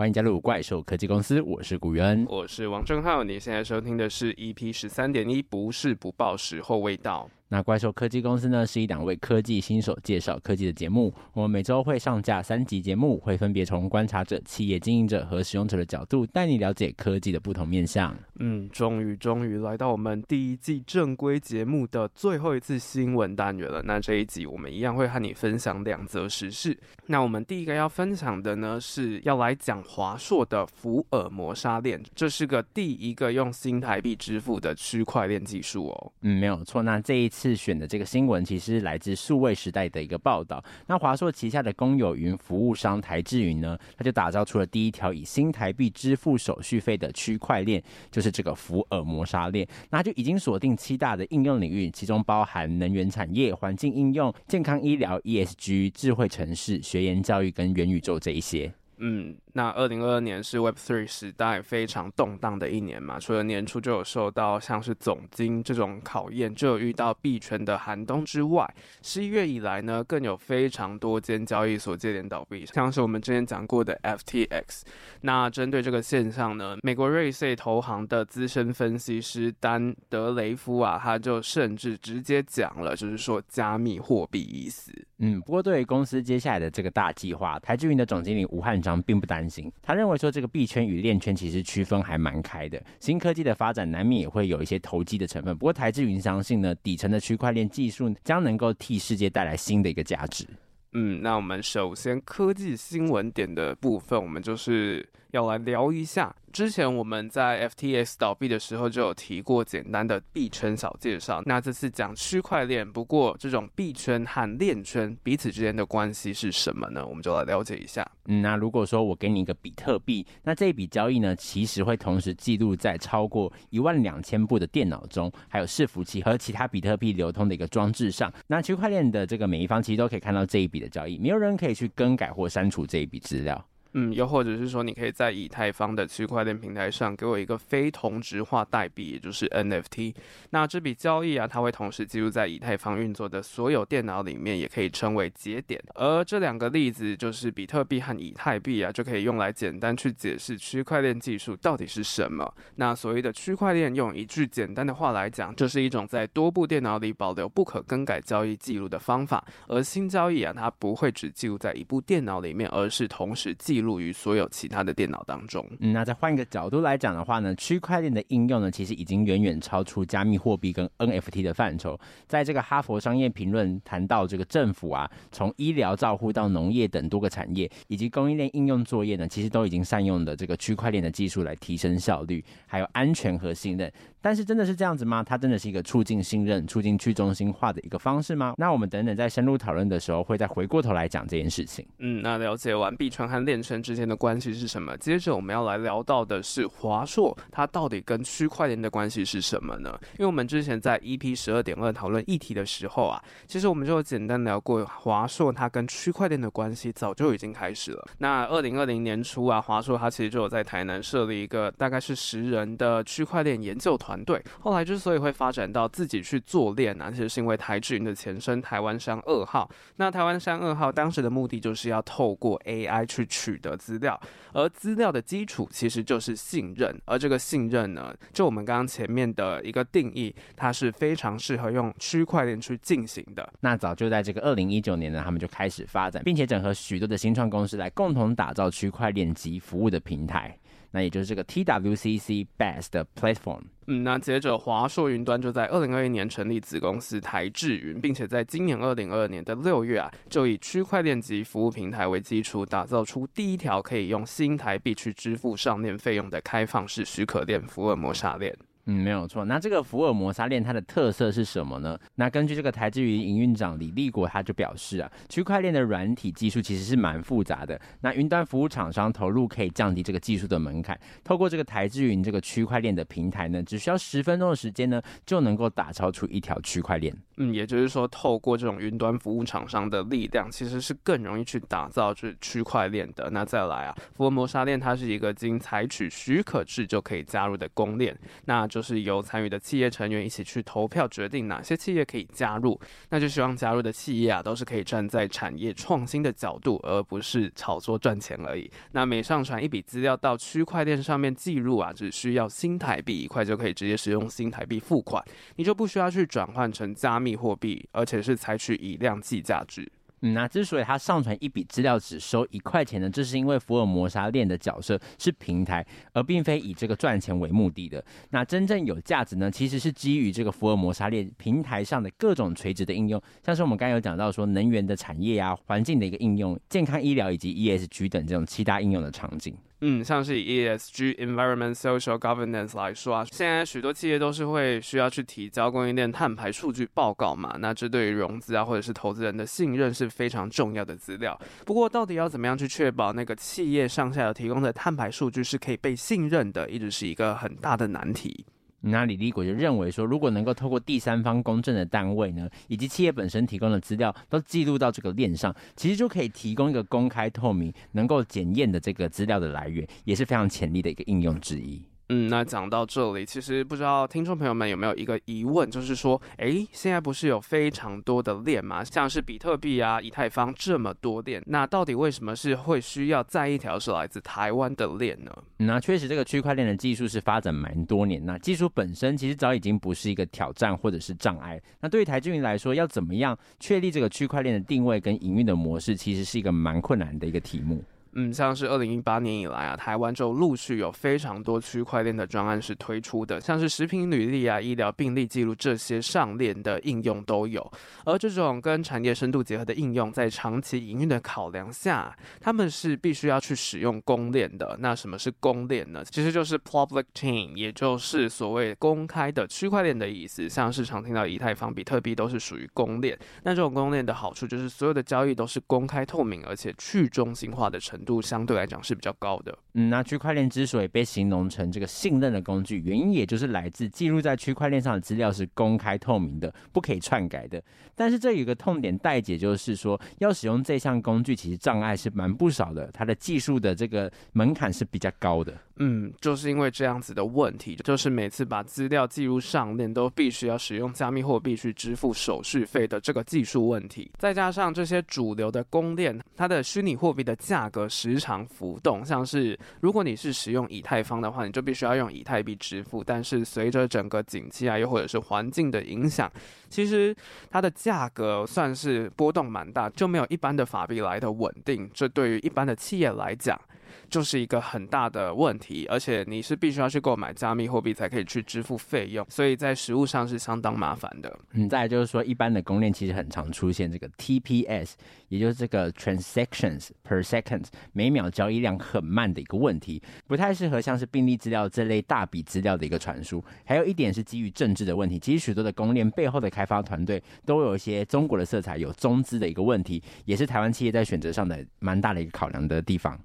[0.00, 3.22] 欢迎加入怪兽科技公司，我是古元，我是王正浩。
[3.22, 7.28] 你现在收听的是 EP 十三点一，不是不报，时候未到。
[7.52, 11.12] 那怪兽科技公司呢，是一档为科技新手介绍科技的节目。
[11.32, 18.16] 我们每周会上架三集节目，会分别从观察者、企业经营者和使用者的角度，带你了解科技的不同面向。
[18.38, 23.82] 嗯，终于终于来到我们第一季正规节目的最后一次新闻单元了。
[23.82, 26.78] 那这一集我们一样会和你分享两则时事。
[27.06, 36.12] 那我们第一个要分享的呢，是要来讲华硕的福尔摩沙链，这是个第一个用新台币支付的区块链技术哦。
[36.20, 36.80] 嗯，没有错。
[36.84, 37.39] 那这一次。
[37.40, 40.62] 次选的这个新闻其实来自数位时代的一个报道。
[40.86, 49.66] 那华硕旗下的公有云服务商台智云呢，它就打造出了第一条以新台币支付手续费的区块链，就是这个福尔摩沙链。
[49.88, 58.70] 那就已经锁定七大的应用领域，其中包含能源产业、环境应用、健康医疗、ESG、智慧城市、学研教育跟元宇宙这一些。
[58.98, 59.34] 嗯。
[59.54, 68.68] 那二零二二年是 Web Three 时代非常动荡的一年嘛，除了年初就有受到像是总经这种考验，就有遇到币圈的寒冬之外，
[69.02, 74.82] 十一月以来呢，更有非常多间交易所接连倒闭，像是我们之前讲过的 FTX。
[75.22, 84.92] 那针对这个现象呢，美国瑞穗投行的资深分析师丹德雷夫啊，他就甚至直接讲了，就是说加密货币已死。
[85.18, 95.56] 嗯，不过对于公司接下来的这个大计划，台积云的总经理吴汉章并不担担心，他认为说这个币圈与链圈其实区分还蛮开的，新科技的发展难免也会有一些投机的成分。
[95.56, 100.46] 不过台智云相信呢，底层的区块链技术将能够替世界带来新的一个价值。
[100.92, 106.34] 嗯，那我们首先科技新闻点的部分，我们就是要来聊一下。
[106.52, 111.40] 之前我们在 FTX 倒闭的时候就有提过简单的币圈小介绍。
[111.46, 117.06] 那这次讲区块链，不过这种币圈和链圈彼此之间的关系是什么呢？
[117.06, 118.04] 我们就来了解一下。
[118.24, 128.32] 嗯，那如果说我给你一个比特币，那这一笔交易呢，其实会同时记录在超过一万两千部的电脑中，还有伺服器和其他比特币流通的一个装置上。
[128.48, 133.64] 那区块链的这个每一方其实都可以看到这一笔的交易，没有人可以去更改或删除这一笔资料。
[133.94, 140.14] 嗯，又或者是说，你可以在以太坊的区块链平台上给我一个非同质化代币，也就是 NFT。
[140.50, 145.82] 那这笔交易啊，它会同时记录在以太坊运作的所有电脑里面，也可以称为节点。
[145.96, 152.54] 而这两个例子，就是比特币和以太币啊，就可以用来简单去解释区块链技术到底是什么。
[152.76, 159.44] 那所谓的区块链，用一句简单的话来讲，就是一种在多部电脑里保留不可更改交易记录的方法。
[159.66, 163.79] 而新交易啊，它不会只记录在一部电脑里面，而是同时记。
[163.80, 165.66] 记录于所有其他的电脑当中。
[165.78, 171.98] 嗯，那再换一个角度来讲的话呢，区块链的应用呢，其实已经远远超出加密货币跟 NFT 的范畴。
[172.26, 183.90] 在这个哈佛商业评论谈到这个政府啊，从医疗照护到农业等多个产业，以及供应链应用作业呢，其实都已经善用的这个区块链的技术来提升效率，还有安全和信任。
[184.22, 185.24] 但是真的是这样子吗？
[185.24, 188.52] 它真的是一个促进信任、促进去中心化的一个方式吗？
[188.58, 191.86] 那我们等等在深入讨论的时候，会再回过头来讲这件事情。
[192.00, 194.96] 嗯，那了解完币川和链圈之间的关系是什么？
[194.96, 199.96] 接着我们要来聊到的是华硕，它到底跟区块链的关系是什么呢？
[200.14, 208.08] 因为我们之前在 EP 十二点二讨论议题的时候啊，其实我们就简单聊过华硕它跟区块链的关系早就已经开始了。
[208.18, 214.20] 那二零二零年初啊，华硕它其实就有在台南设立一个大概是十人的区块链研究团。
[214.24, 219.70] 队后来之所以会发展到自己去做链呢，其实是因为台智云的前身台湾山二号。
[219.96, 224.20] 那台湾山二号当时的目的就是要透过 AI 去取的资料，
[224.52, 226.94] 而资料的基础其实就是信任。
[227.04, 233.52] 而这个信任呢，就我们刚刚前面的一个定义，它是非常适合用区块链去进行的。
[233.60, 240.56] 那早就在这个二零一九年呢，他们就开始发展，并且整合许多的新创公司来共同打造区块链及服务的平台。
[240.92, 243.62] 那也就是这个 TWCC Best Platform。
[243.86, 258.56] 嗯，那接着华硕云端就在二零二一年成立子公司台智云，并且在今年二零二二年的六月啊，就以区块链及服务平台为基础，打造出第一条可以用新台币去支付上链费用的开放式许可链——福尔摩沙链。
[258.90, 259.44] 嗯，没有错。
[259.44, 261.96] 那这个福尔摩沙链它的特色是什么呢？
[262.16, 267.80] 那根据这个台智云营运长李立国他就表示啊，区块链的软体技术其实是蛮复杂的。
[268.00, 277.16] 那云端服务厂商投入可以降低这个技术的门槛，透过这个台智云这个区块链的平台呢，只需要十分钟的时间呢，就能够打造出一条区块链。
[277.36, 283.30] 嗯，也就是说，透过这种云端服务厂商的力量，其实是更容易去打造这区块链的。
[283.30, 288.14] 那再来啊，福尔摩沙链它是一个经采取许可制就可以加入的公链，
[288.44, 292.80] 那就就是由参与的企业成员一起去投票决定哪些企业可以加入。
[293.10, 298.70] 那就希望加入的企业啊，都是可以站在产业创新的角度，而不是炒作赚钱而已。
[298.92, 305.22] 那每上传一笔资料到区块链上面记录啊，只需要新台币一块就可以直接使用新台币付款，
[305.56, 309.86] 你就不需要去转换成加密货币，而且是采取以量计价制。
[310.22, 318.04] 嗯，那之所以他上传一笔资料只收一块钱呢，这是因为福尔摩沙链的角色是平台，而并非以这个赚钱为目的的。
[318.30, 329.56] 那真正有价值呢，其实是基于这个福尔摩沙链平台上的各种垂直的应用，像是我们刚刚有讲到说能源的产业啊、环境的一个应用、健康医疗以及 ESG 等这种其他应用的场景。
[329.82, 341.38] 嗯，像是以 ESG Environment Social Governance 来说啊，现在许多企业都是会需要去提交供应链碳排数据报告嘛，那这对于融资啊或者是投资人的信任是非常重要的资料。
[341.64, 348.44] 不过，到底要怎么样去确保那个企业上下游提供的碳排数据是可以被信任的，一直是一个很大的难题。
[348.82, 361.82] 那李立国就认为说，如果能够透过第三方公证的单位呢，以及企业本身提供的资料都记录到这个链上，其实就可以提供一个公开透明、能够检验的这个资料的来源，也是非常潜力的一个应用之一。
[362.12, 368.82] 嗯，那讲到这里，其实不知道听众朋友们有没有一个疑问，就是说，诶，现在不是有非常多的链吗？
[368.82, 375.32] 像是比特币啊、以太坊这么多链，那到底为什么是会需要再一条是来自台湾的链呢？
[375.58, 381.62] 那确实，这个区块链的技术是发展蛮多年，那技术本身其实早已经不是一个挑战或者是障碍。
[381.80, 387.84] 那对于台积云来说，要怎么样确立这个区块链的定位跟营运的模式，其实是一个蛮困难的一个题目。
[388.14, 397.70] 嗯，像是二零一八年以来啊，台湾就陆续有非常多区块链的专案是推出的，像是食品履历啊、医疗病历记录这些上链的应用都有。
[398.04, 404.76] 而这种跟产业深度结合的应用，在长期营运的考量下，他们是必须要去使用公链的。
[404.80, 406.04] 那什么是公链呢？
[406.04, 410.48] 其实就是 public chain，也就是所谓公开的区块链的意思。
[410.48, 413.18] 像市场听到以太坊、比特币都是属于公链。
[413.44, 419.56] 那这种公链的好处就是所有的交易都是公开透明，而且去中心化的程成度相对来讲是比较高的。
[419.74, 427.62] 嗯，那区块链之所以被形容成这个信任的工具，原因也就是来自记录在区块链上的资料是公开透明的，不可以篡改的。
[427.94, 435.54] 但是这有一个痛点待解，就是说要使用这项工具，其实障碍是蛮不少的，它的技术的这个门槛是比较高的。
[435.76, 456.30] 嗯，就是因为这样子的问题，就是每次把资料记录上链都必须要使用加密货币去支付手续费的这个技术问题，再加上这些主流的公链，它的虚拟货币的价格时常浮动，像是如果你是使用以太坊的话，你就必须要用以太币支付，但是随着整个景气啊，又或者是环境的影响，
[456.68, 457.14] 其实
[457.50, 463.60] 它的价格算是波动蛮大，就没有一般的法币来的稳定，这对于一般的企业来讲。
[464.08, 471.38] 就是一个很大的问题，而且你是必须要去购买加密货币才可以去支付费用，所以在实物上是相当麻烦的。
[471.52, 474.92] 嗯，再就是说，一般的公链其实很常出现这个 TPS，
[475.28, 483.42] 也就是这个 transactions per second，每秒交易量很慢的一个问题，不太适合像是病历资料这类大笔资料的一个传输。
[483.64, 493.18] 还有一点是基于政治的问题，其实许多的公链背后的开发团队都有一些中国的色彩，有中资的一个问题，也是台湾企业在选择上的蛮大的一个考量的地方。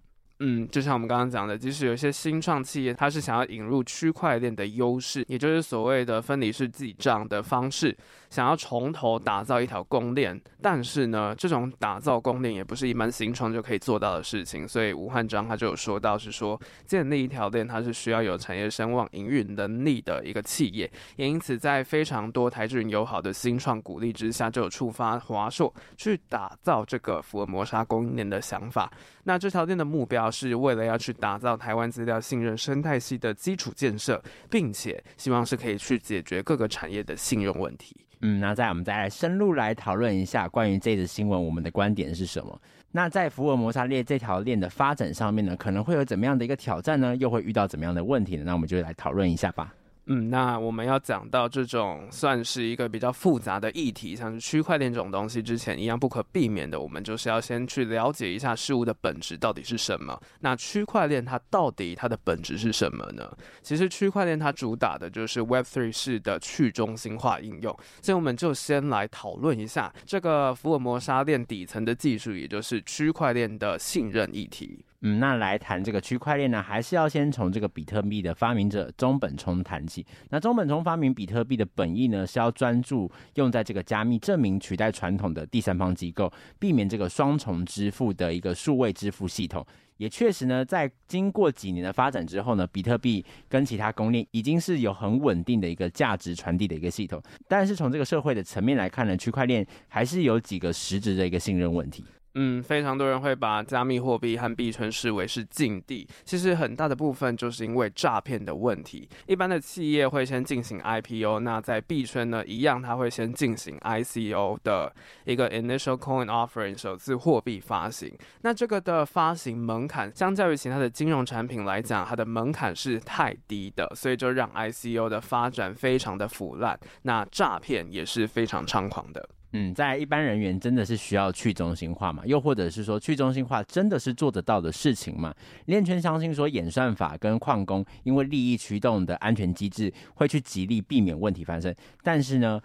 [0.47, 7.97] 嗯，就像我们刚刚讲的，即使有些新创企业，它是想要引入区块链的优势，也就是所谓的分离式记账的方式，
[8.29, 10.39] 想要从头打造一条公链。
[10.61, 14.67] 但是呢，这种打造公链也不是一般新创就可以做到的事情。
[14.67, 20.87] 所以吴汉章他就有说到，是说建立一条链，它是需要有产业声望、营运能力的一个企业。
[21.15, 28.91] 也因此，在非常多台资友好的新创鼓励之下，就有触发华硕去打造这个福尔摩沙供应链的想法。
[29.23, 30.29] 那这条链的目标。
[30.35, 37.95] 是为了要去打造台湾资料信任生态系的基础建设，并且希望是可以去解决各个产业的信用问题。
[38.21, 42.59] 嗯，那再我们再来深入来讨论一下关于这则新闻，我们的观点是什么？
[42.91, 47.15] 那在福尔摩沙链这条链的发展上面呢，可能会有怎么样的一个挑战呢？
[47.15, 48.43] 又会遇到怎么样的问题呢？
[48.45, 49.73] 那我们就来讨论一下吧。
[50.07, 60.21] 嗯，那我们要讲到这种算是一个比较复杂的议题，像是区块链这种东西，之前一样不可避免的，我们就是要先去了解一下事物的本质到底是什么。
[60.41, 63.35] 那区块链它到底它的本质是什么呢？
[63.63, 74.85] 其实区块链它主打的就是 Web3 式的去中心化应用，所以我们就先来讨论一下这个福尔摩沙链底层的技术，也就是区块链的信任议题。
[75.01, 80.05] 嗯，那来谈这个区块链呢，还是要先从这个比特币的发明者中本聪谈起。
[80.29, 89.65] 那中本聪发明比特币的本意呢，是要专注用在这个加密证明，取代传统的第三方机构，避免这个双重支付的一个数位支付系统。
[89.97, 97.21] 也确实呢，在经过几年的发展之后呢，比特币跟其他公链已经是有很稳定的一个价值传递的一个系统。
[97.47, 102.03] 但是从这个社会的层面来看呢，区块链还是有几个实质的一个信任问题。
[102.35, 109.07] 嗯，非常多人会把加密货币和币圈视为是禁地，其实很大的部分就是因为诈骗的问题。
[109.25, 118.13] 一般的企业会先进行 IPO，那在币圈呢，一样它会先进行 ICO 的一个 Initial Coin Offering 首次货币发行。
[118.41, 129.29] 那这个的发行门槛，相较于其他的金融产品来讲，它的门槛是太低的，所以就让 ICO 的发展非常的腐烂，那诈骗也是非常猖狂的。
[129.57, 132.21] 嗯，在一般人员真的是需要去中心化嘛？
[132.25, 135.33] 又或者是说去中心化真的是做得到的事情吗？
[135.67, 142.59] 链圈相信说演算法跟矿工因为利益驱动的安全机制会去极力避免问题发生，但是呢，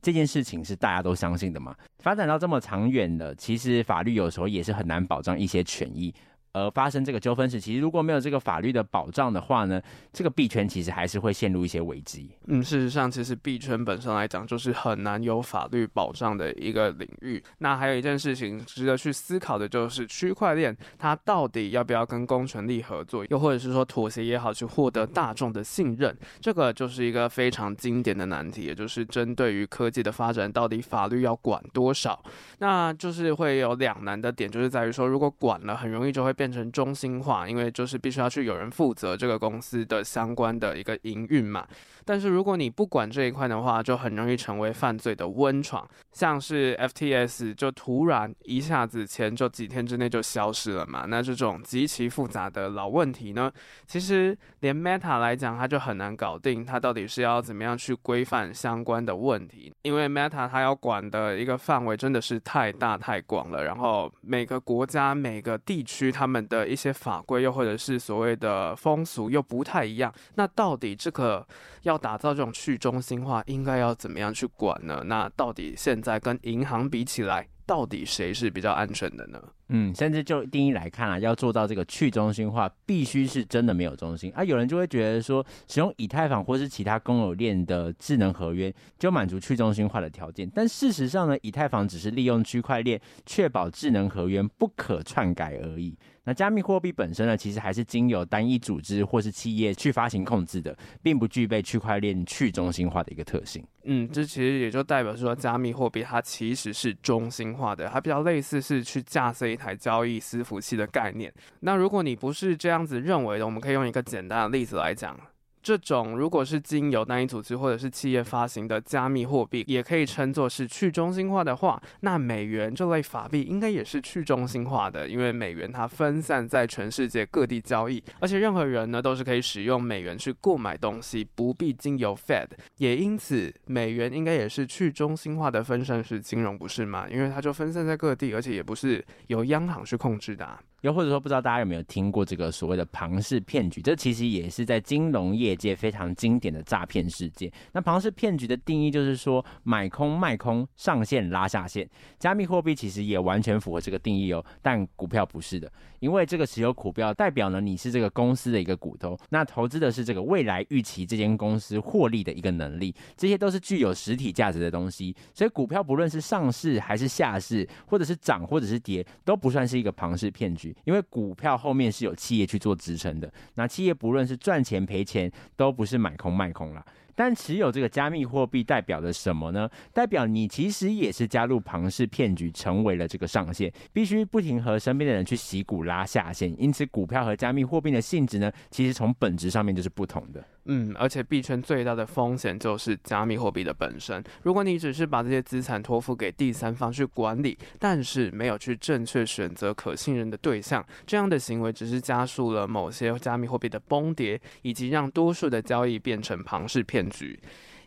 [0.00, 1.74] 这件事情是大家都相信的嘛？
[1.98, 6.14] 发展到这么长远了，其实法律有时候也是很难保障一些权益。
[6.56, 9.78] 而发生这个纠纷时，其实如果没有这个法律的保障的话呢，
[10.10, 12.30] 这个币圈其实还是会陷入一些危机。
[12.46, 17.42] 嗯，事实上，其实币圈本身来讲就是很难有法律保障的一个领域。
[17.58, 32.18] 那还有一件事情值得去思考的就是区块链它到底要不要跟公权力合作，又或者是说妥协也好，去获得大众的信任，这个就是一个非常经典的难题，也就是针对于科技的发展，到底法律要管多少？
[32.60, 36.45] 那就是会有两难的点，就是在于说，如果管了，很容易就会变。
[36.46, 41.66] 变成中心化，因为就是必须要去有人负责这个公司的相关的一个营运嘛。
[42.04, 45.84] 但是如果你不管这一块的话，就很容易成为犯罪的温床。
[46.12, 51.04] 像是 FTS 就突然一下子钱就几天之内就消失了嘛。
[51.08, 53.50] 那这种极其复杂的老问题呢，
[53.88, 59.74] 其实连 Meta 来讲，它就很难搞定，它到底是要怎么样去规范相关的问题？
[59.82, 66.35] 因为 Meta 它要管的一个范围真的是太大太广了，然后每个国家每个地区他们。
[66.48, 70.12] 的一些法规，又或者是所谓的风俗，又不太一样。
[70.34, 71.46] 那到底这个
[71.82, 75.02] 要打造这种去中心化，应该要怎么样去管呢？
[75.06, 79.42] 那到底现在跟银行比起来，到底谁是比较安全的呢？
[79.68, 84.44] 嗯，甚至就定义来看啊，要做到这个去中心化，必须是真的没有中心啊。
[84.44, 90.48] 有人就会觉得说，使用以太坊或是其他公有链的智能合约，就满足去中心化的条件。
[90.54, 95.96] 但事实上呢，以太坊只是利用区块链确保智能合约不可篡改而已。
[96.28, 103.64] 那加密货币本身呢，其实还是经由单一组织或是企业去发行控制的，并不具备区块链去中心化的一个特性。
[103.84, 111.32] 嗯，这其实也就代表说，加密货币它其实是中心化的，它比较类似是去架设台交易伺服器的概念。
[111.60, 115.18] 那如果你不是这样子认为的，我们可以用一个简单的例子来讲。
[115.66, 132.46] 这种如果是经由单一组织或者是企业发行的加密货币，也可以称作是去中心化的话，那美元这类法币应该也是去中心化的，因为美元它分散在全世界各地交易，而且任何人呢都是可以使用美元去购买东西，不必经由 Fed，
[132.76, 137.08] 也因此美元应该也是去中心化的分散式金融，不是吗？
[137.10, 140.60] 因为它就分散在各地，而且也不是由央行去控制的啊。
[140.82, 143.80] 又或者说，不知道大家有没有听过这个所谓的庞氏骗局？
[143.80, 147.50] 这其实也是在金融业界非常经典的诈骗事件。
[147.72, 151.88] 那庞氏骗局的定义就是说，买空卖空，上线拉下线。
[152.18, 165.16] 加密货币其实也完全符合这个定义哦，但股票不是的，因为这个持有股票代表呢，你是这个公司的一个股东，那投资的是这个未来预期这间公司获利的一个能力，这些都是具有实体价值的东西。
[165.34, 170.65] 所以股票不论是上市还是下市，或者是涨或者是跌，都不算是一个庞氏骗局。
[170.84, 176.84] 因为股票后面是有企业去做支撑的，那企业不论是赚钱赔钱，都不是买空卖空啦。
[177.18, 179.66] 但持有这个加密货币代表着什么呢？
[179.94, 186.54] 代表你其实也是加入庞氏骗局，成为了这个上线，必须不停和身边的人去洗股拉下线。
[186.60, 190.44] 因此，股票和加密货币的性质呢，其实从本质上面就是不同的。
[190.66, 194.22] 嗯，而且币圈最大的风险就是加密货币的本身。
[194.42, 207.38] 如果你只是把这些资产托付给第三方去管理，但是没有去正确选择可信任的对象，这样的行为只是加速了某些加密货币的崩跌，以及让多数的交易变成庞氏骗局。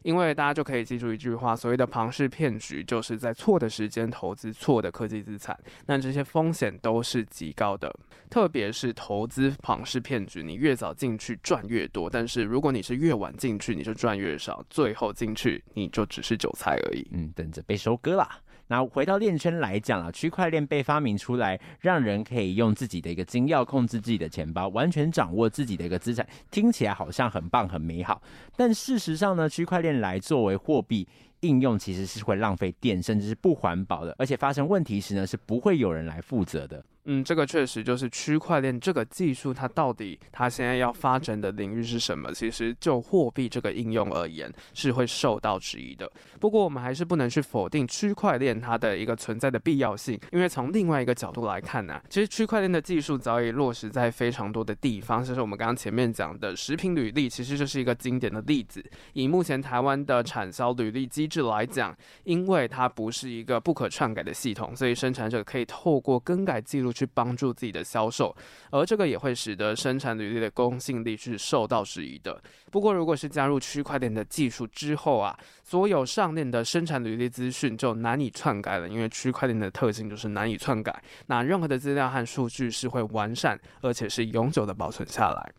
[0.03, 7.94] 因为大家就可以记住一句话：所谓的庞氏骗局，就是在错的时间投资错的科技资产，那这些风险都是极高的。
[8.29, 17.08] 特别是投资庞氏骗局，你越早进去赚越多，但是如果你是越晚进去，你就赚越少，最后进去你就只是韭菜而已。
[17.12, 18.39] 嗯，等着被收割啦。
[18.69, 28.21] 那回到链圈来讲啊，区块链被发明出来，让人可以用自己的一个金钥控制自己的钱包，完全掌握自己的一个资产，听起来好像很棒很美好。
[28.55, 31.07] 但事实上呢，区块链来作为货币
[31.39, 36.85] 应用，其实是会浪费电，甚至是不环保的，而且发生问题时呢，是不会有人来负责的。
[37.12, 42.32] 嗯，这个确实就是区块链这个技术，它到底它现在要发展的领域是什么？
[42.32, 46.08] 其实就货币这个应用而言，是会受到质疑的。
[46.39, 58.86] 不过我们还是不能去否定区块链它的一个存在的必要性，因为从另外一个角度来看呢、其实区块链的技术早已落实在非常多的地方，像是我们刚刚前面讲的食品履历，其实就是一个经典的例子。
[59.13, 66.94] 以目前台湾的产销履历机制来讲，因为它不是一个不可篡改的系统，所以生产者可以透过更改记录。
[67.00, 68.36] 去帮助自己的销售，
[68.72, 72.41] 而这个也会使得生产履历的公信力是受到质疑的。
[72.70, 81.01] 不过，如果是加入区块链的技术之后啊，所有上链的生产履历资讯就难以篡改了，因为区块链的特性就是难以篡改。
[81.27, 85.51] 那任何的资料和数据是会完善，而且是永久的保存下来。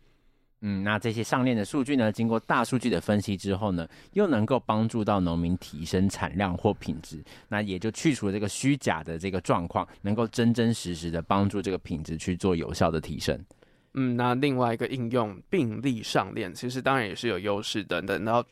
[0.61, 13.37] 嗯，那这些上链的数据呢，经过大数据的分析之后呢，又能够帮助到农民提升产量或品质，那也就去除了这个虚假的这个状况，能够真真实实的帮助这个品质去做有效的提升。
[13.95, 18.43] 嗯，那另外一个应用病例上链，其实当然也是有优势等，等然后。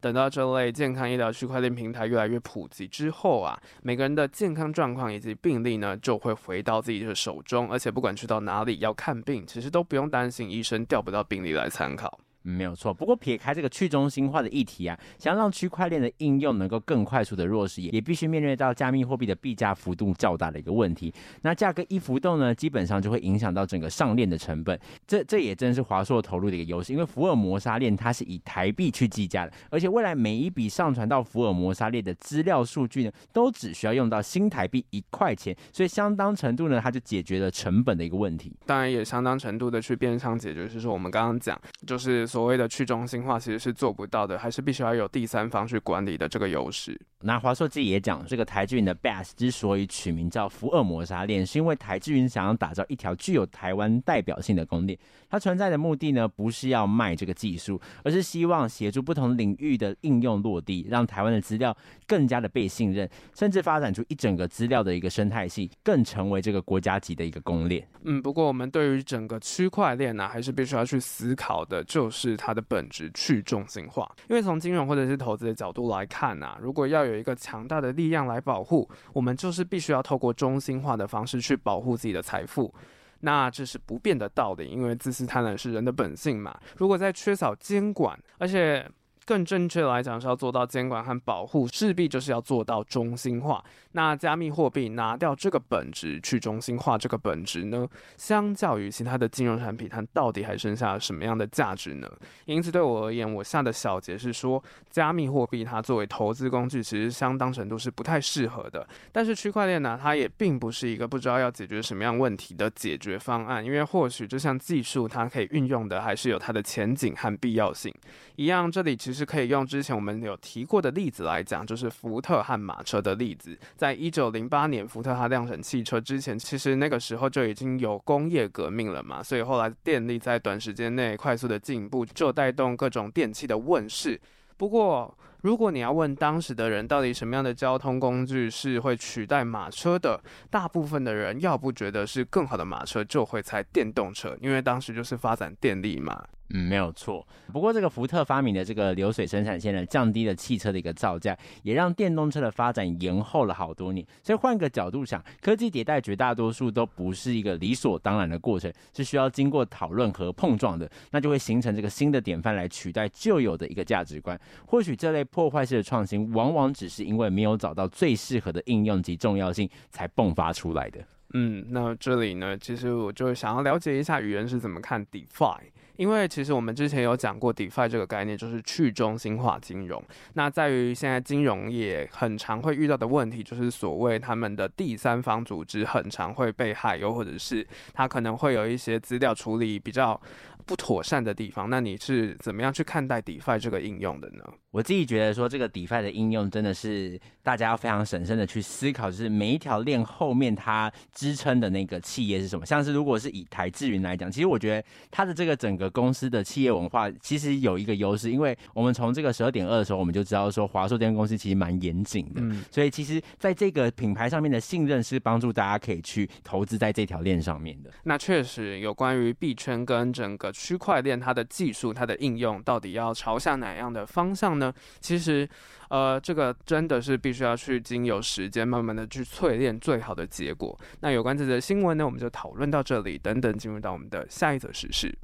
[0.00, 12.20] 等到这类健康医疗区块链平台越来越普及之后啊，每个人的健康状况以及病例呢，就会回到自己的手中，而且不管去到哪里要看病，其实都不用担心医生调不到病例来参考。
[12.46, 21.12] 没有错，不过撇开这个去中心化的议题啊，想要让区块链的应用能够更快速的落实，也必须面对到加密货币的币价幅度较大的一个问题。
[21.42, 24.78] 那价格一浮动呢，基本上就会影响到整个上链的成本。
[25.08, 38.54] 这这也正是华硕投入的一个优势，因为福尔摩沙链它是以台币去计价的，而且未来每一笔上传到福尔摩沙链的资料数据呢，都只需要用到新台币一块钱，所以相当程度呢，它就解决了成本的一个问题。
[38.66, 42.24] 当然也相当程度的去变相解决，就是我们刚刚讲，就是。
[42.36, 47.00] 所谓的去中心化其实是做不到的，还是必须要有第三方去管理的这个优势。
[47.26, 54.96] 那华硕自己也讲，这个台积云的 Bass 之所以取名叫福尔摩沙链，是因为台积云想要打造一条具有台湾代表性的公链。
[55.28, 67.84] 它存在的目的呢，不是要卖这个技术，而是希望协助不同领域的应用落地，让台湾的资料更加的被信任，甚至发展出一整个资料的一个生态系，更成为这个国家级的一个公链。
[68.04, 72.36] 嗯，不过我们对于整个区块链呢，还是必须要去思考的，就是。
[72.38, 82.72] 它的本质去中心化，因为从金融或者是投资的角度来看啊，如果要有一个强大的力量来保护，我们就是必须要透过中心化的方式去保护自己的财富，
[83.20, 86.58] 那这是不变的道理，因为自私贪婪是人的本性嘛。
[86.76, 88.88] 如果在缺少监管，而且
[89.26, 93.62] 更正确来讲是要做到监管和保护，势必就是要做到中心化。
[93.92, 97.88] 那加密货币拿掉这个本质，去中心化这个本质呢？
[98.16, 102.08] 相较于其他的金融产品，它到底还剩下什么样的价值呢？
[102.44, 108.86] 因此对我而言，我下的小结是说，加密货币它作为投资工具，其实相当程度是不太适合的。
[109.10, 117.92] 但是区块链呢，它也并不是一个不知道要解决什么样问题的解决方案，因为或许这项技术它可以运用的，还是有它的前景和必要性。
[118.36, 123.56] 一样，这里其实可以用之前我们有提过的例子来讲，就是福特和马车的例子。
[123.76, 134.20] 在一九零八年，福特它量产汽车之前，其实那个时候就已经有工业革命了嘛，所以后来电力在短时间内快速的进步，就带动各种电器的问世。
[134.56, 140.20] 不过，如果你要问当时的人，到底什么样的交通工具是会取代马车的，
[140.50, 146.24] 大部分的人要不觉得是更好的马车，就会猜电动车，因为当时就是发展电力嘛。
[146.50, 147.26] 嗯，没有错。
[147.52, 154.06] 不过这个福特发明的这个流水生产线呢，降低了汽车的一个造价，也让电动车的发展延后了好多年。
[154.22, 160.88] 所以换个角度想，科技迭代绝大多数都不是一个理所当然的过程，是需要经过讨论和碰撞的。
[161.10, 164.40] 那就会形成这个新的典范来取代旧有的一个价值观。
[164.66, 171.04] 或许这类破坏式的创新，往往只是因为没有找到最适合的应用及重要性，才迸发出来的。
[171.34, 175.58] 嗯，那这里呢，其实我就想要了解一下语言是怎么看 DeFi。
[175.96, 180.02] 因为其实我们之前有讲过 DeFi 这个概念，就是去中心化金融。
[180.34, 190.20] 那在于现在金融业很常会遇到的问题，就是所谓他们的第三方组织很常会被害，又或者是他可能会有一些资料处理比较
[190.66, 191.70] 不妥善的地方。
[191.70, 194.44] 那你是怎么样去看待 DeFi 这个应用的呢？
[194.76, 202.66] 我自己觉得说，这个 DeFi 的应用真的是大家要非常审慎的去思考，就是每一条链后面它支撑的那个企业是什么。
[202.66, 217.90] 像是如果是以台智云来讲，其实我觉得它的这个整个公司的企业文化其实有一个优势，因为我们从这个十二点二的时候我们就知道说，华硕这间公司其实蛮严谨的，嗯，所以其实在这个品牌上面的信任是帮助大家可以去投资在这条链上面的。
[218.02, 224.65] 那确实有关于币圈跟整个区块链它的技术、它的应用到底要朝向哪样的方向呢？
[225.00, 225.48] 其实，
[225.88, 230.78] 呃，这个真的是必须要去经由时间慢慢的去淬炼最好的结果。
[231.00, 235.16] 那有关这则新闻呢，我们就讨论到这里，等等进入到我们的下一则时事。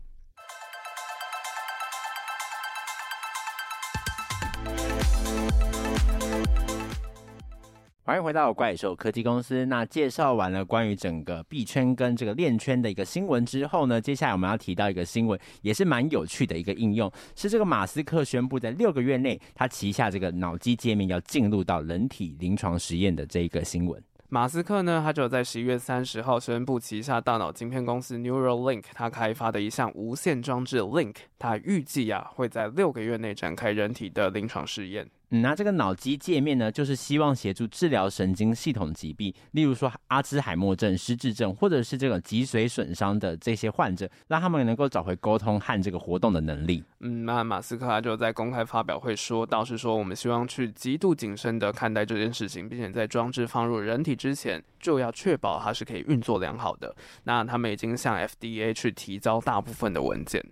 [8.05, 9.65] 欢迎回到怪兽科技公司。
[9.67, 24.03] 那介绍完了关于整个币圈跟这个链圈的一个新闻之后呢，接下来我们要提到一个新闻，也是蛮有趣的一个应用，是这个马斯克宣布在六个月内，他旗下这个脑机界面要进入到人体临床实验的这一个新闻。
[24.29, 35.09] 马斯克呢，他就在十一月三十号宣布旗下大脑晶片公司 Neuralink，他开发的一项无线装置 Link，他预计啊会在六个月内展开人体的临床试验。
[35.41, 46.85] 那这个脑机界面呢，就是希望协助治疗神经系统疾病，例如说阿兹海默症、失智症，或者是这个脊髓损伤的这些患者，让他们能够找回沟通和这个活动的能力。
[47.01, 56.95] 嗯，那马斯克他就在公开发表会说到，是说我们希望去极度谨慎的看待这件事情，并且在装置放入人体之前，就要确保它是可以运作良好的。
[57.25, 60.45] 那他们已经向 FDA 去提交大部分的文件。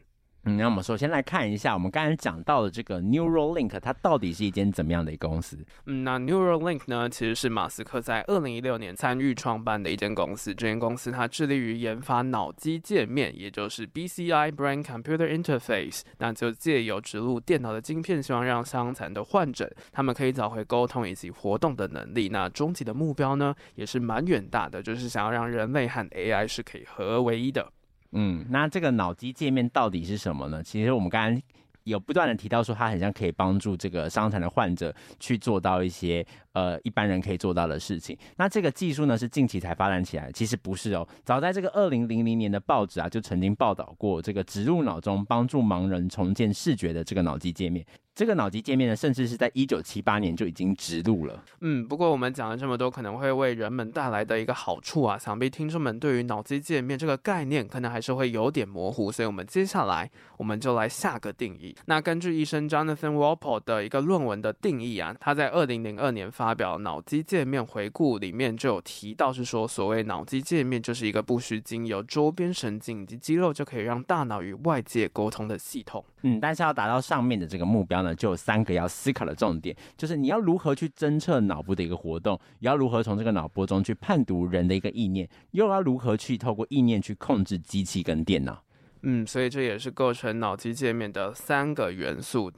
[0.44, 5.58] 嗯，那我们首先来看一下，我们刚才讲到的这个 Neuralink，它到底是一间怎么样的一个公司？
[5.84, 10.54] 嗯，那 Neuralink 呢，其实是马斯克在二零一六年参与创办的一间公司。
[10.54, 16.00] 这间公司它致力于研发脑机界面，也就是 BCI Brain Computer Interface。
[16.16, 22.30] 那就借由植入电脑的晶片，希望让伤残的患者他们可以找回沟通以及活动的能力。
[22.30, 27.70] 那终极的目标呢，也是蛮远大的，就是想要让人类和 AI 是可以合而为一的。
[28.12, 30.62] 嗯，那这个脑机界面到底是什么呢？
[30.62, 31.42] 其实我们刚刚
[31.84, 38.16] 有不断的提到说，它很像可以帮助这个伤残的患者去做到一些呃一般人可以做到的事情。
[38.36, 41.06] 那这个技术呢是近期才发展起来，其实不是哦。
[41.24, 47.84] 早在这个二零零零年的报纸啊，就曾经报道过这个植入脑中帮助盲人重建视觉的这个脑机界面。
[48.12, 51.42] 这个脑机界面呢，甚至是在一九七八年就已经植入了。
[51.60, 59.10] 嗯，不过我们讲了这么多，可能会为人们带来的一个好处啊，想必听众们对于脑机界面这个概念，可能还是会有点模糊。
[59.10, 61.74] 所以，我们接下来我们就来下个定义。
[61.86, 76.02] 那根据医生 Jonathan Walpole 的一个论文的定义啊，他在二零零二年发表《脑机界面回顾》里面就有提到，是说所谓脑机界面就是一个不需经由周边神经以及肌肉就可以让大脑与外界沟通的系统。
[76.22, 88.64] 嗯，但是要达到上面的这个目标呢，就有三个要思考的重点，就是你要如何去侦测脑部的一个活动，也要如何从这个脑波中去判读人的一个意念，又要如何去透过意念去控制机器跟电脑。
[89.02, 92.50] 嗯，所以这也是构成脑机界面的三个元素，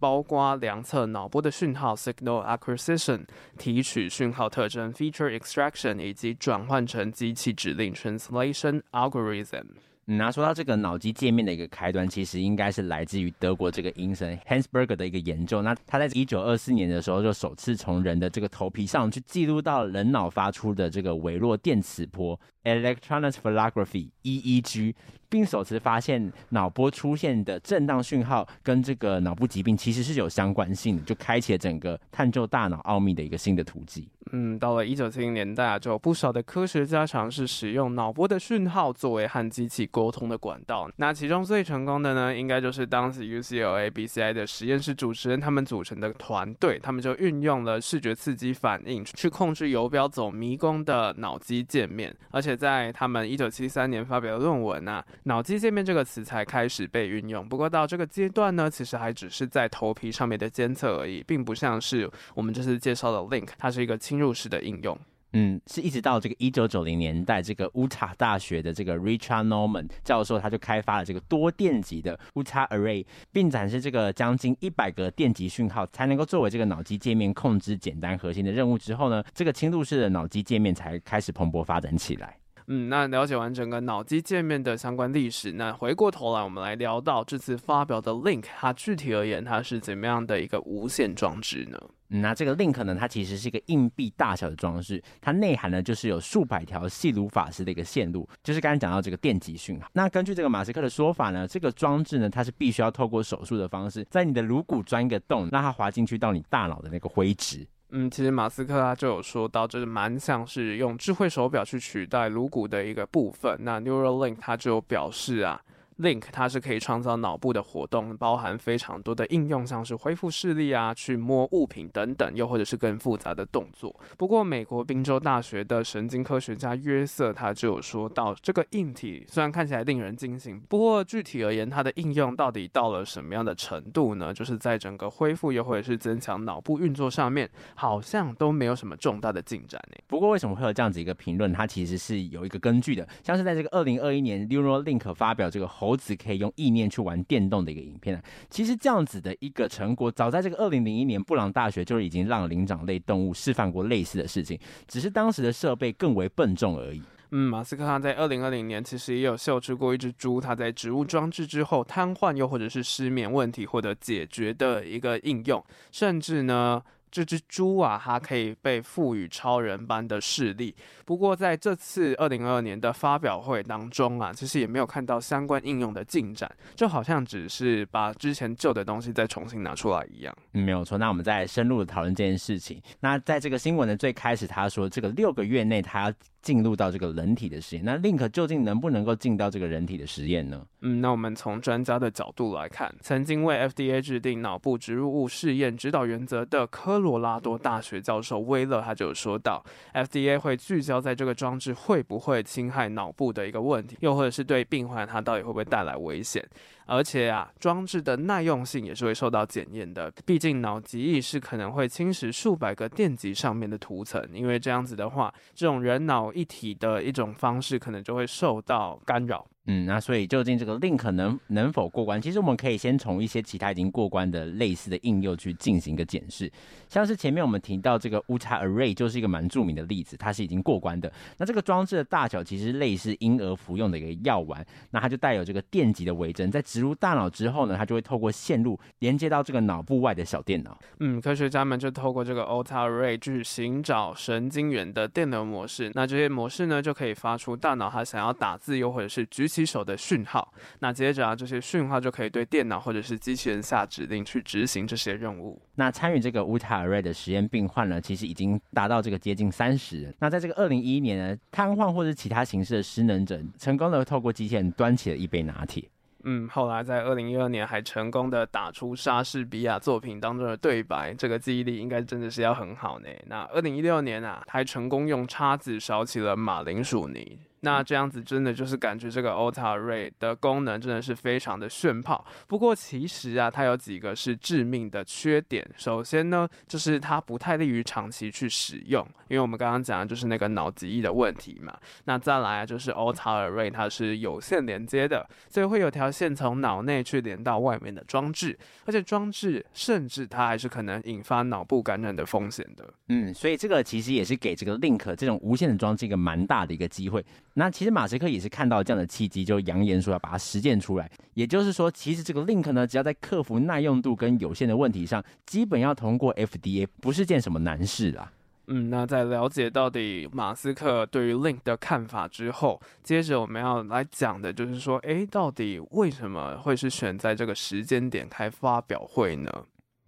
[0.00, 3.20] 包括量测脑波的讯号 （signal acquisition）、
[3.56, 9.66] 提取讯号特征 （feature extraction） 以及转换成机器指令 （translation algorithm）。
[10.06, 15.62] 那、说到这个脑机界面的一个开端，其实应该是来自于德国这个医生 Hans Berger 的一个研究。
[15.62, 24.94] 那他在一九二四年的时候，就首次从人的这个头皮上去记录到人脑发出的这个微弱电磁波 （electroencephalography，EEG）。
[25.30, 34.04] 并首次发现脑波出现的震荡讯号跟这个脑部疾病其实是有相关性的，就开启了整个探究大脑奥秘的一个新的途径。
[34.32, 40.90] 嗯，到了一九七零年代啊，就有不少的科学家尝试使用脑波的讯号作为和机器沟通的管道。
[40.96, 55.04] 那其中最成功的呢，应该就是当时 UCLA BCI 的实验室主持人他们组成的团队，他们就运用了视觉刺激反应去控制游标走迷宫的脑机界面，而且在他们一九七三年发表的论文啊。
[55.24, 64.98] 脑机界面这个词才开始被运用，不过到这个阶段呢，其实还只是在头皮上面的监测而已，并不像是我们这次介绍的 Link，它是一个侵入式的应用。
[65.32, 82.39] 嗯，是一直到这个一九九零年代，这个乌塔大学的这个 Richard Norman 教授，他就开发了这个多电极的乌塔 array，并展示这个将近一百个电极讯号才能够作为这个脑机界面控制简单核心的任务之后呢，这个侵入式的脑机界面才开始蓬勃发展起来。
[82.72, 91.76] 嗯，那了解完整个脑机界面的相关历史，那回过头来，我们来聊到这次发表的 Link，它具体而言，它是怎么样的一个无线装置呢？
[92.06, 99.88] 那这个 Link 呢，它其实是一个硬币大小的装置，它内含呢就是有数百条细如发丝的一个线路，就是刚才讲到这个电极讯号。
[99.92, 107.66] 那根据这个马斯克的说法呢，这个装置呢，它是必须要透过手术的方式，在你的颅骨钻一个洞，让它滑进去到你大脑的那个灰质。
[107.92, 113.56] 嗯，其实马斯克他就有说到，就是蛮像是用智慧手表去取代颅骨的一个部分。
[113.60, 115.60] 那 Neuralink 他就表示啊。
[116.00, 123.94] Link 它是可以创造脑部的活动，包含非常多的应用，像是恢复视力啊、去摸物品等等，又或者是更复杂的动作。
[124.16, 134.32] 不过，美国宾州大学的神经科学家约瑟他就有说到，这个硬体虽然看起来令人惊醒，不过具体而言，它的应用到底到了什么样的程度呢？
[134.32, 139.96] 就是在整个恢复又或者是增强脑部运作上面，好像都没有什么重大的进展呢。
[140.06, 141.52] 不过，为什么会有这样子一个评论？
[141.52, 157.02] 它其实是有一个根据的，像是在这个二零二一年，Neuralink 发表这个猴猴子可以用意念去玩电动的一个影片，其实这样子的一个成果，早在这个二零零一年，布朗大学就已经让灵长类动物示范过类似的事情，只是当时的设备更为笨重而已。
[157.32, 166.80] 嗯，马斯克他在二零二零年其实也有秀出过一只猪，它在植入装置之后瘫痪又或者是失眠问题获得解决的一个应用，甚至呢。
[167.10, 170.74] 这只猪啊，它可以被赋予超人般的视力。
[171.04, 180.36] 不过在这次二零二二年的发表会当中啊，其实也没有看到相关应用的进展，就好像只是把之前旧的东西再重新拿出来一样。
[180.52, 180.96] 没有错。
[180.98, 182.80] 那我们再深入的讨论这件事情。
[183.00, 187.84] 那在这个新闻的最开始，他说这个六个月内他要进入到这个人体的实验。
[187.84, 190.64] 那 Link 究竟能不能够进到这个人体的实验呢？
[190.82, 197.00] 嗯，那我们从专家的角度来看，曾经为 FDA 制定脑部植入物试验指导原则的科。
[197.00, 206.46] 罗拉多大学教授威勒他就说到，FDA 会聚焦在这个装置会不会侵害脑部的一个问题，又或者是对病患他到底会不会带来危险。
[206.90, 219.46] 而且啊，装置的耐用性也是会受到检验的，毕竟脑极意是可能会侵蚀数百个电极上面的涂层，因为这样子的话，这种人脑一体的一种方式可能就会受到干扰。
[219.66, 222.20] 嗯，那所以究竟这个 Link 能能否过关？
[222.20, 226.50] 其实我们可以先从一些其他已经过关的类似的应用去进行一个检视，
[226.88, 231.12] 像是前面我们提到这个误差 Array 就是一个蛮著名的例子，它是已经过关的。
[231.36, 240.76] 那这个装置的大小其实类似婴儿服用的一个药丸，那它就带有这个电极的微针，在植入大脑之后呢，它就会透过线路连接到这个脑部外的小电脑。
[241.00, 255.60] 嗯，科学家们就透过这个 Ota Array 去寻找神经元的电流模式，那这些模式呢就可以发出大脑它想要打字又或者是举起手的讯号，那接着啊，这些讯号就可以对电脑或者是机器人下指令去执行这些任务。
[255.74, 260.14] 那参与这个 Ultra Array 的实验病患呢，其实已经达到这个接近三十人。
[260.20, 265.90] 那在这个二零一一年呢，瘫痪或者其他形式的失能者，成功的透过机器人端起了一杯拿铁。
[266.24, 273.08] 嗯，后来在二零一二年还成功的打出莎士比亚作品当中的对白，这个记忆力应该真的是要很好呢。
[273.24, 277.38] 那二零一六年啊，还成功用叉子烧起了马铃薯泥。
[277.60, 282.24] 那这样子真的就是感觉这个 Ultra Ray 的功能真的是非常的炫炮。
[282.46, 285.68] 不过其实啊，它有几个是致命的缺点。
[285.76, 291.76] 首先呢，就是它不太利于长期去使用，因为我们刚刚讲的就是那个脑极翼的问题嘛。
[292.04, 302.88] 那再来，就是 Ultra Ray 它是有线连接的，所以会有条线从脑内去连到外面的装置，而且装置甚至它还是可能引发脑部感染的风险的。
[303.08, 307.22] 嗯，所以这个其实也是给这个 Link 这种无线的装置一个蛮大的一个机会。
[307.54, 311.10] 那其实马斯克也是看到这样的契机，就扬言说要把它实践出来。
[311.34, 318.32] 也就是说，其实这个 Link 呢，只要在克服耐用度跟有限的问题上，基本要通过 FDA，不是件什么难事啦。
[318.68, 329.50] 嗯，那在了解到底马斯克对于 Link 的看法之后，接着我们要来讲的就是说，诶，到底为什么会是选在这个时间点开发表会呢？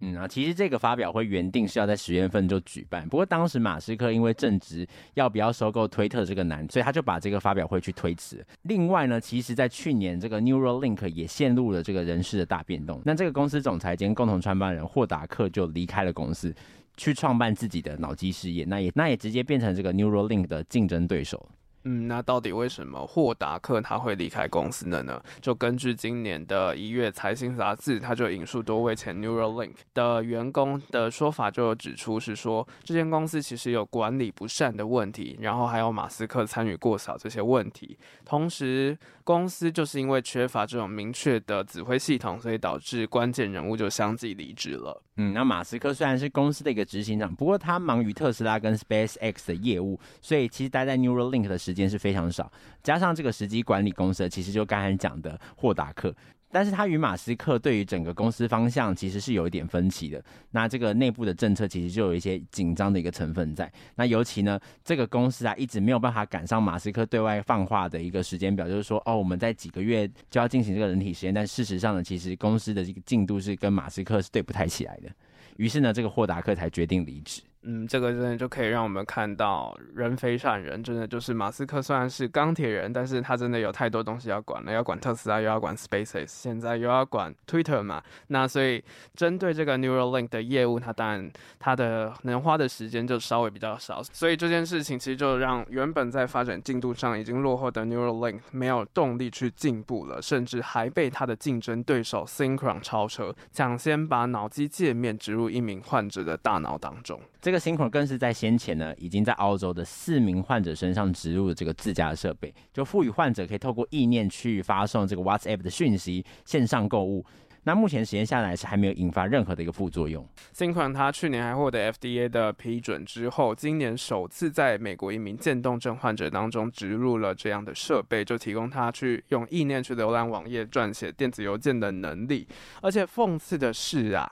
[0.05, 8.45] 嗯啊，其实这个发表会原定是要在十月份就举办，不过当时马斯克因为正值要不要收购推特这个难，所以他就把这个发表会去推迟。
[8.63, 16.53] 另外呢，其实在去年这个 Neuralink 也陷入了这个人事的大变动，那这个公司总裁兼共同创办人霍达克就离开了公司，
[16.97, 21.47] 去创办自己的脑机事业，那也那也直接变成这个 Neuralink 的竞争对手。
[21.85, 25.21] 嗯，那到底为什么霍达克他会离开公司的呢？
[25.41, 45.01] 就根据今年的一月财新杂志，他就引述多位前 Neuralink 的员工的说法，就有指出是说，这间公司其实有管理不善的问题，然后还有马斯克参与过少这些问题，同时公司就是因为缺乏这种明确的指挥系统，所以导致关键人物就相继离职了。
[45.15, 52.51] 嗯，那马斯克虽然是公司的一个执行长，不过他忙于特斯拉跟 SpaceX 的业务，所以其实待在 Neuralink 的时时间是非常少，
[52.83, 56.15] 加上这个时机管理公司，其实就刚才讲的霍达克。
[56.51, 60.23] 但是他与马斯克对于整个公司方向其实是有一点分歧的。
[60.51, 63.73] 那这个内部的政策其实就有一些紧张的一个成分在。
[63.95, 71.33] 那尤其呢，这个公司啊一直没有办法赶上马斯克对外放话的一个时间表，就是说哦，我们在几个月就要进行这个人体实验。
[71.33, 75.09] 但事实上呢，其实公司的这个进度是跟马斯克是对不太起来的。
[75.57, 77.41] 于是呢，这个霍达克才决定离职。
[77.65, 88.03] 嗯，这个真的就可以让我们看到人非善人，真的就是马斯克虽然是钢铁人，但是他真的有太多东西要管了，要管特斯拉，又要管 Spaces，现在又要管 Twitter 嘛。
[88.27, 88.83] 那所以
[89.15, 107.17] 针对这个 Neuralink 的业务，他当然他的能花的时间就稍微比较少，所以这件事情其实就让原本在发展进度上已经落后的 Neuralink 没有动力去进步了，甚至还被他的竞争对手 Synchron 超车，抢先把脑机界面植入一名患者的大脑当中。
[107.41, 117.23] 这这个 Synchron 更是在先前呢，已经在澳洲的四名患者身上植入了这个自家的设备，就赋予患者可以透过意念去发送这个 WhatsApp 的讯息，线上购物。
[117.65, 120.27] 那目前实验下来是还没有引发任何的一个副作用。
[120.51, 132.47] 新款它去年还获得 FDA 的批准之后，今年首次在美国一名渐冻症患者当中植入了这样的设备，就提供他去用意念去浏览网页、撰写电子邮件的能力。
[132.81, 134.31] 而且讽刺的是啊。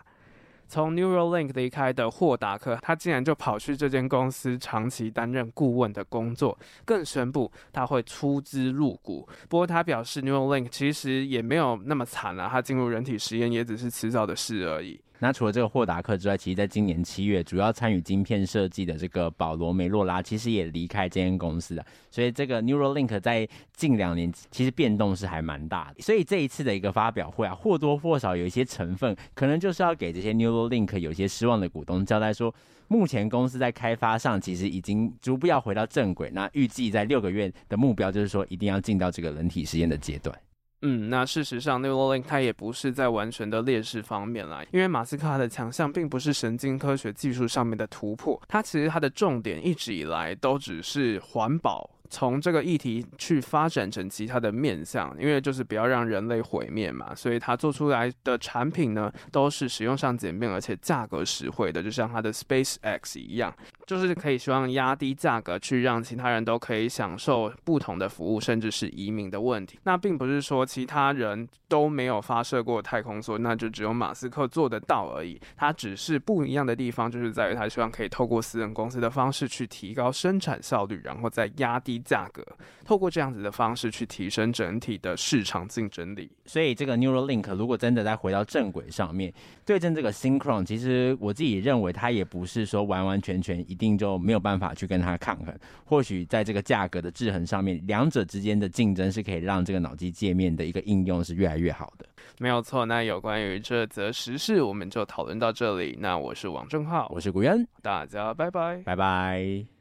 [0.71, 9.27] 从 Neuralink 离开的霍达克，他竟然就跑去这间公司长期担任顾问的工作，更宣布他会出资入股。
[9.49, 14.97] 不过他表示，Neuralink 其实也没有那么惨了，他进入人体实验也只是迟早的事而已。
[15.23, 21.85] 那除了这个霍达克之外，其实在今年七月，主要参与晶片设计的这个保罗梅洛拉，其实也离开这间公司了。
[22.09, 26.01] 所以这个 Neuralink 在近两年其实变动是还蛮大的。
[26.01, 32.51] 所以这一次的一个发表会啊，或多或少有一些成分，可能就是要给这些 Neuralink 有些失望的股东交代说，
[32.87, 36.31] 目前公司在开发上其实已经逐步要回到正轨。
[36.33, 40.35] 那预计在六个月的目标就是说，一定要进到这个人体实验的阶段。
[40.83, 51.89] 嗯，那事实上，Neuralink 它也不是在完全的劣势方面啦，因为马斯克他的强项并不是神经科学技术上面的突破，它其实它的重点一直以来都只是环保。
[52.11, 63.55] 从这个议题去发展成其他的面向，因为就是不要让人类毁灭嘛，所以他做出来的产品呢，都是使用上简便而且价格实惠的，就像他的 SpaceX 一样，
[63.87, 69.79] 就是可以希望压低价格，去让其他人都可以享受不同的服务，甚至是移民的问题。
[69.83, 75.39] 那并不是说其他人都没有发射过太空梭，那就只有马斯克做得到而已。
[75.55, 82.00] 他只是不一样的地方，就是在于他希望可以透过私人公司的方式去提高生产效率，然后再压低。
[82.01, 82.45] 价格，
[82.83, 86.31] 透过这样子的方式去提升整体的市场竞争力。
[86.45, 89.33] 所以这个 Neuralink 如果真的再回到正轨上面，
[89.65, 95.55] 对阵这个 Synchron，其实我自己认为它也不是说完完全全一定就没有办法去跟它抗衡。
[95.85, 102.05] 或许在这个价格的制衡上面，两者之间的竞争是可以让这个脑机界面的一个应用是越来越好的。
[102.37, 102.85] 没有错。
[102.85, 105.97] 那有关于这则时事，我们就讨论到这里。
[105.99, 109.71] 那我是王正浩，我是古渊，大家拜拜，拜拜。